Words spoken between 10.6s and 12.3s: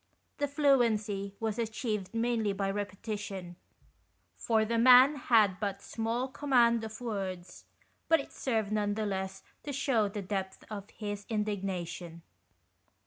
of his indig nation.